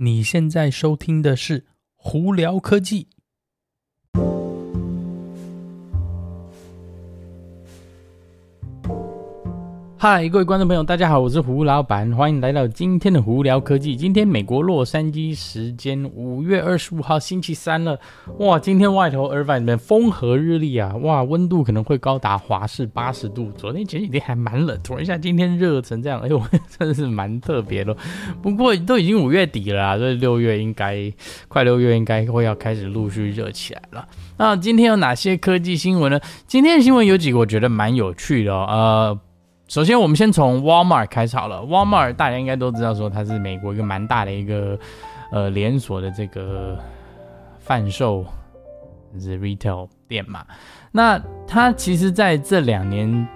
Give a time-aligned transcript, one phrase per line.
[0.00, 1.60] 你现在收听的是
[1.96, 3.04] 《胡聊科技》。
[10.00, 13.96] 嗨，各位观众朋友，大家好，我是胡老板，欢迎来到今天的胡聊科技。
[13.96, 17.98] 今天美国洛杉矶时间五月二十五号星期三了，
[18.38, 23.50] 哇，今天外头耳返里面风和日丽啊，哇，温度可能会高达华氏八十度。
[23.56, 26.40] 昨天前几天还蛮冷，突然一下今天热成这样，哎呦，
[26.78, 27.96] 真的是蛮特别的。
[28.40, 31.12] 不过都已经五月底了啊，所以六月应该
[31.48, 34.06] 快六月应该会要开始陆续热起来了。
[34.36, 36.20] 那今天有哪些科技新闻呢？
[36.46, 39.20] 今天的新闻有几个我觉得蛮有趣的哦，呃。
[39.68, 41.58] 首先，我们先从 Walmart 开始好了。
[41.58, 44.78] Walmart 大家应该都知道，说它是美国一个蛮大的一个
[45.30, 46.74] 呃连锁的这个
[47.58, 48.24] 贩售
[49.12, 50.42] 就是 retail 店嘛。
[50.90, 53.28] 那它其实在这两年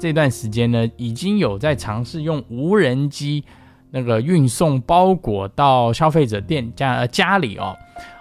[0.00, 3.44] 这段时间呢，已经有在尝试用无人机
[3.92, 7.76] 那个运送包裹到消费者店家呃家里哦。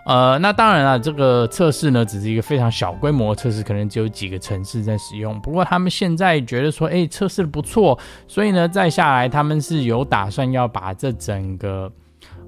[0.05, 5.41] 呃，那当然了，这个测试呢，只是一个非常小规模测试，可能只有几个城市在使用。
[5.41, 11.91] 不过他们现在觉得说，哎，测试的不错，所以呢，再下来他们是有打算要把这整个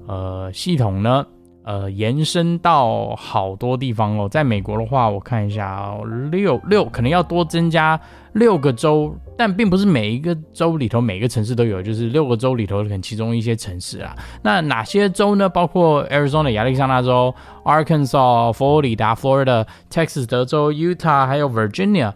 [0.06, 1.26] 呃系统呢，
[1.68, 4.26] 呃延伸到好多地方哦。
[4.26, 6.02] 在美国的话，我看一下哦，
[6.32, 8.00] 六六可能要多增加
[8.32, 9.14] 六个州。
[9.36, 14.16] 但并不是每一个州里头，每个城市都有，就是六个州里头可能其中一些城市啊。
[14.42, 15.46] 那哪些州呢？
[15.46, 17.32] 包括 Arizona 亚利桑那州、
[17.64, 22.14] Arkansas 佛罗里达 Florida、Texas 德州、Utah 还有 Virginia。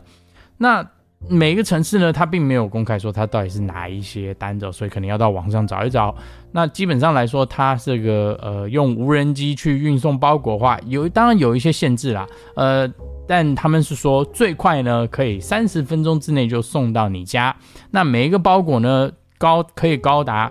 [0.57, 0.85] 那
[1.29, 6.15] 每一个城市呢，它并没有公开说它到底是哪一些单子，所以可能要到网上找一找。
[6.51, 12.93] 那基本上来说，它这个呃用无人机去运送包裹的话，有当然有一些限制啦，呃。
[13.25, 17.55] 但他们是说最快呢，可以三十分钟之内就送到你家。
[17.89, 20.51] 那每一个包裹呢，高可以高达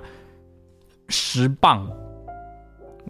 [1.09, 1.85] 十磅。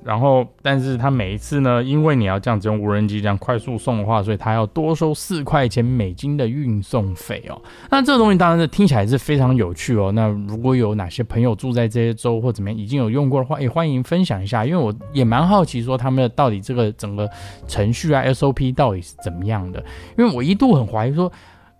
[0.04, 7.62] 然后，但是他每一次呢，因为你要这样子用无人机这样快速送的话，所以他要多收四块钱美金的运送费哦。
[7.90, 10.12] 那这个东西当然是听起来是非常有趣哦。
[10.12, 17.30] 那如果有哪些朋友住在这些州或怎么样已经有用过的话，也欢迎分享一下，因为我也蛮好奇说他们的到底这个整个
[17.68, 19.84] 程序啊 SOP 到底是怎么样的。
[20.18, 21.32] 因为我一度很怀疑说，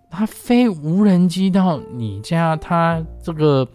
[0.08, 3.66] 他飞无人机到你家，他这个。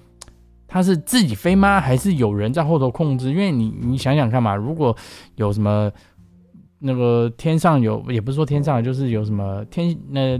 [0.68, 1.80] 它是自己飞吗？
[1.80, 3.30] 还是有人在后头控制？
[3.30, 4.96] 因为你你想想看嘛，如果
[5.36, 5.90] 有什么
[6.80, 10.40] 那个天上有，也不是说天上，就是有什么天那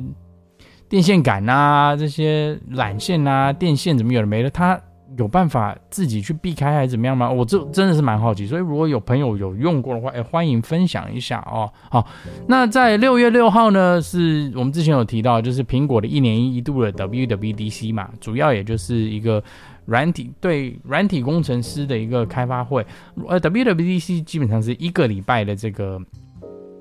[0.90, 4.80] 电线杆呐，这些缆线呐，电线怎么有的没的，它
[5.18, 7.30] 有办法自己去避开还是怎么样吗？
[7.30, 11.72] 我这真的是蛮好奇，所以如果有朋友有用过的话，哎，欢迎分享一下哦。
[11.90, 12.08] 好，
[12.48, 19.44] 那在六月六号呢，是我们之前有提到，就是苹果的一年一度的 WWDC 嘛，主要也就是一个。
[19.88, 22.86] 软体对软体工程师的一个开发会，
[23.26, 25.98] 呃，WWDC 基本上是一个礼拜的这个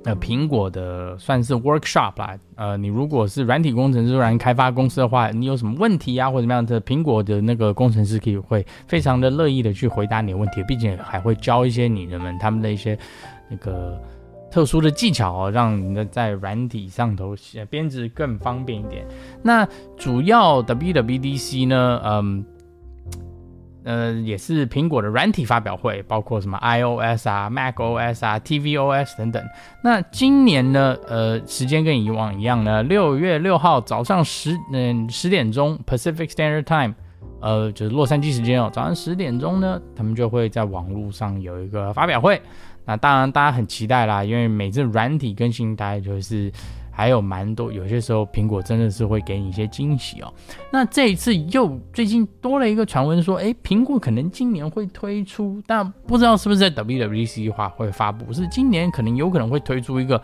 [0.07, 2.35] 呃苹果的算是 workshop 啦。
[2.55, 12.99] 呃，你如果是软体工程师、软开发公司的话，你有什么问题啊或者怎么样的，苹果的那个工程师可以会非常的乐意的去回答你的问题，并且还会教一些你人们他们的一些
[13.51, 14.01] 那个
[14.51, 19.05] 特殊的技巧哦，让你的在软体上头写编制更方便一点。
[19.43, 19.69] 那
[19.99, 22.45] 主要 WWDC 呢，嗯。
[23.87, 29.43] 呃，也是苹果的软体发表会，包括什么 iOS 啊、macOS 啊、tvOS 等等。
[29.83, 36.95] 那今年呢，呃，时间跟以往一样呢，六月六号早上十嗯十点钟 Pacific Standard Time，
[37.41, 42.43] 呃，就是洛杉矶时间哦，早上十点钟呢，他们就会在网络上有一个发表会。
[42.85, 46.53] 那当然大家很期待啦，因为每次软体更新，大概就是。
[46.97, 50.33] 还有蛮多，有些时候苹果真的是会给你一些惊喜哦。
[50.73, 60.21] 那这一次又最近多了一个传闻说，诶，苹果可能今年会推出，但不知道是不是在 WWDC 话会发布，是今年可能有可能会推出一个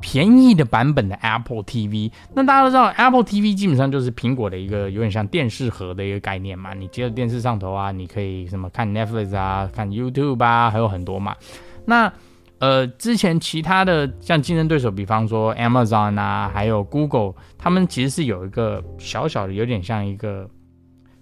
[0.00, 2.10] 便宜的版本的 Apple TV。
[2.34, 11.36] 那大家都知道，Apple TV 基本上就是苹果的一个有点像电视盒的一个概念嘛，你接到电视上头啊，你可以什么看 Netflix 啊，看 YouTube 啊，还有很多嘛。
[11.84, 12.12] 那
[12.60, 20.50] 呃，之前其他的像竞争对手，比方说 Amazon 啊，还有 Google，他们其实是有一个小小的，有点像一个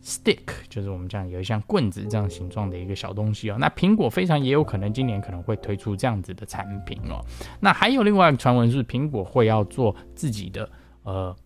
[0.03, 3.57] stick，就是我们讲有一像棍子这样形状的一个小东西哦。
[3.61, 7.23] 那苹果非常也有可能今年可能会推出这样子的产品哦。
[7.61, 10.67] 那还有另外一个传闻是，苹果会要做自己的
[11.03, 11.37] 呃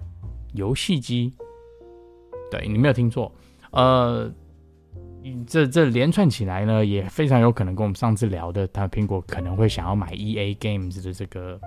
[0.53, 1.35] 游戏机。
[2.49, 3.35] 对，你没有听错，
[3.73, 4.33] 呃。
[5.47, 11.61] 这这连串起来呢，也非常有可能跟我们上次聊的，他苹果可能会想要买 EA Games 的这个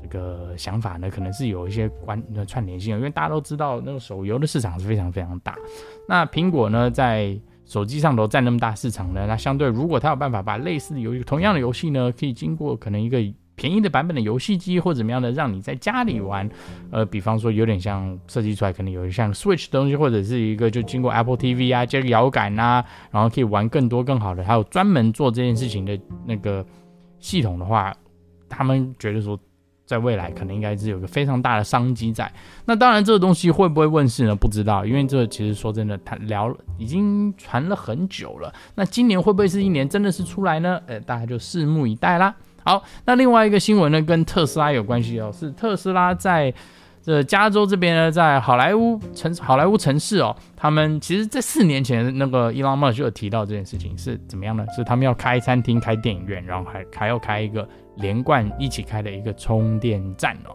[0.00, 5.56] 这个想法呢，可能是有一些关串联性，因为大家都知道那个手游的市场是非常非常大。
[6.08, 13.18] 那苹果呢，在手机上头占那么大市场呢，那相对如果他有办法把类似的游戏、同样的游戏呢，可以经过可能一个
[13.56, 16.48] 便宜的版本的游戏机或怎么样的，让你在家里玩，
[16.90, 26.64] 呃，比方说有点像设计出来，可能有点像 Switch 的东西，或者是一个就经过 Apple TV 啊，接个摇杆啊，然后可以玩更多更好的，还有专门做这件事情的那个
[27.18, 27.94] 系统的话，
[28.48, 29.38] 他们觉得说。
[29.86, 32.32] 在未来可能应该是有个非常大的商机在。
[32.64, 34.34] 那当然，这个东西会不会问世呢？
[34.34, 38.50] 不知道，因为这个其实说真的，他聊已经传了很久了。
[38.74, 40.80] 那今年会不会是一年真的是出来呢？
[40.86, 42.34] 呃，大家就拭目以待啦。
[42.64, 46.52] 好，那另外一个新闻呢，跟特斯拉有关系哦，是特斯拉在
[47.02, 54.64] 这加州这边呢，在好莱坞城好莱坞城市哦，他们其实，在四年前那个伊朗马就有提到这件事情是怎么样呢？
[54.74, 57.68] 是他们要开餐厅、开电影院，然后还还要开一个。
[57.98, 60.50] 连贯一起开的一个充电站哦，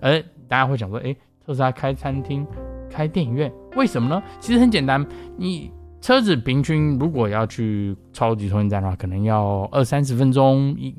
[0.00, 1.16] 而大家会想说，诶，
[1.46, 2.44] 特斯拉开餐厅、
[2.90, 4.20] 开电影院，为什么呢？
[4.40, 5.06] 其实很简单，
[5.36, 5.70] 你
[6.00, 10.92] 车子平均如果要去超级充电站的话，可能要二三十分钟一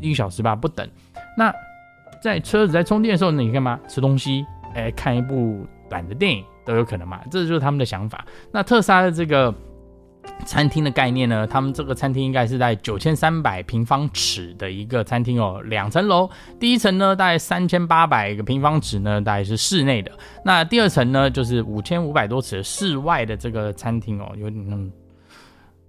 [0.00, 0.88] 一个小时吧，不等。
[1.36, 1.52] 那
[2.22, 3.78] 在车子在充电的时候，你干嘛？
[3.88, 4.44] 吃东西，
[4.74, 8.24] 哎，看一部短的电影都有可能嘛，这就是他们的想法。
[8.50, 9.54] 那特斯拉的这个。
[10.44, 11.46] 餐厅的概念呢？
[11.46, 16.28] 他们这个餐厅应该是在九千三百平方尺的一个餐厅哦，两层楼。
[16.58, 20.10] 第一层呢，大概三千八百个平方尺呢，大概是室内的。
[20.44, 24.90] 那第二层呢，就是五千五百多尺室外的这个餐厅哦，有点那么。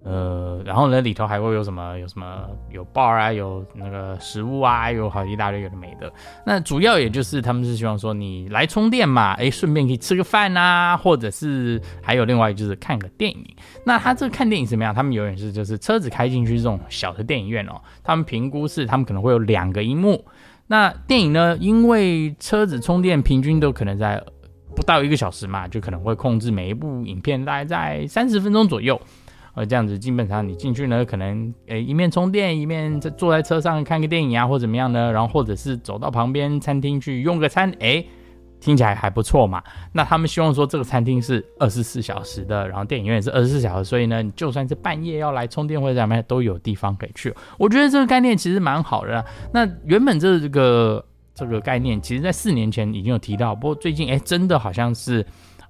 [0.03, 1.97] 呃，然后呢，里头还会有什么？
[1.99, 2.47] 有什么？
[2.71, 6.09] 有 bar 啊，有那个食物啊，有好一大堆有的没的。
[6.45, 13.45] 那主要也就是他们是希望说你来充电嘛，哎，顺便可以吃个饭啊，或者是还有另外就是看个电影。
[13.83, 14.93] 那他这个看电影怎么样？
[14.93, 20.23] 他们永远是就是车子开进去这种小的电影院哦，他们评估是他们可能会有两个萤幕。
[20.67, 24.23] 那电影呢，因为车子充电平均都可能在
[24.73, 28.97] 不到一个小时嘛，就可能会控制每一部影片大概在三十分钟左右。
[29.57, 35.11] 呃，这样子基本上你进去呢，可能诶一面充电，一面在坐在车上看个电影啊，或怎么样呢？
[35.11, 38.07] 然后或者是走到旁边餐厅去用个餐，诶，
[38.59, 39.63] 听起来还不错嘛。
[39.91, 47.33] 那他们希望说这个餐厅是二十四小时的，然后电影院是二十四小时，所以呢，你就算是半夜要来充电或者怎么样，都有地方可以去。
[47.57, 49.25] 我觉得这个概念其实蛮好的。
[49.51, 51.03] 那原本这个
[51.33, 55.25] 这个概念，其实在四年前已经有提到，不过最近诶，真的好像是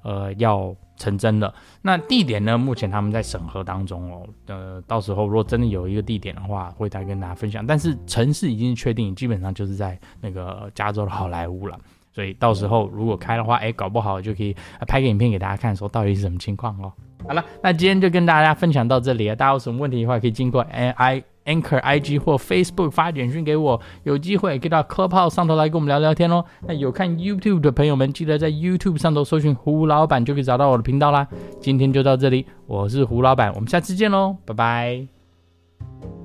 [0.07, 0.73] 呃要。
[0.99, 2.57] 成真了，那地点呢？
[2.57, 4.27] 目前他们在审核当中哦。
[4.47, 7.63] 呃，到时候如果真的有一个地点的话，会再跟大家分享。
[7.63, 11.79] 但是城市已经确定，基本上就是在那个加州的好莱坞了。
[12.11, 14.55] 所以到时候如果开的话，哎，搞不好就可以
[14.87, 16.91] 拍个影片给大家看，说到底是什么情况哦。
[17.27, 19.35] 好了，那今天就跟大家分享到这里啊。
[19.35, 21.21] 大家有什么问题的话，可以经过 AI。
[21.47, 26.45] Anchor IG 或 Facebook 发简讯给我，有机会可以到科泡上头来跟我们聊聊天哦。
[26.67, 31.27] 那有看 YouTube 的朋友们，记得在 YouTube 上头搜寻胡老板，就可以找到我的频道啦。
[31.59, 36.16] 今天就到这里，我是胡老板，我们下次见喽，拜拜。